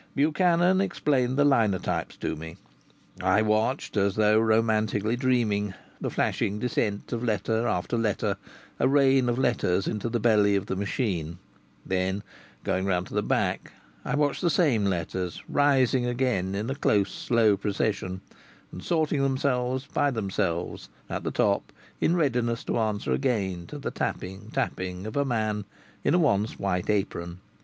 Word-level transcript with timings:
Buchanan 0.15 0.81
explained 0.81 1.37
the 1.37 1.45
linotypes 1.45 2.17
to 2.21 2.35
me. 2.35 2.57
I 3.21 3.43
watched, 3.43 3.95
as 3.95 4.15
though 4.15 4.39
romantically 4.39 5.15
dreaming, 5.15 5.75
the 5.99 6.09
flashing 6.09 6.57
descent 6.57 7.13
of 7.13 7.23
letter 7.23 7.67
after 7.67 7.99
letter, 7.99 8.37
a 8.79 8.87
rain 8.87 9.29
of 9.29 9.37
letters 9.37 9.87
into 9.87 10.09
the 10.09 10.19
belly 10.19 10.55
of 10.55 10.65
the 10.65 10.75
machine; 10.75 11.37
then, 11.85 12.23
going 12.63 12.87
round 12.87 13.05
to 13.09 13.13
the 13.13 13.21
back, 13.21 13.73
I 14.03 14.15
watched 14.15 14.41
the 14.41 14.49
same 14.49 14.85
letters 14.85 15.43
rising 15.47 16.07
again 16.07 16.55
in 16.55 16.67
a 16.71 16.73
close, 16.73 17.11
slow 17.11 17.55
procession, 17.55 18.21
and 18.71 18.83
sorting 18.83 19.21
themselves 19.21 19.85
by 19.85 20.09
themselves 20.09 20.89
at 21.11 21.23
the 21.23 21.29
top 21.29 21.71
in 21.99 22.15
readiness 22.15 22.63
to 22.63 22.79
answer 22.79 23.11
again 23.11 23.67
to 23.67 23.77
the 23.77 23.91
tapping, 23.91 24.49
tapping 24.51 25.05
of 25.05 25.15
a 25.15 25.23
man 25.25 25.65
in 26.03 26.15
a 26.15 26.17
once 26.17 26.57
white 26.57 26.89
apron. 26.89 27.37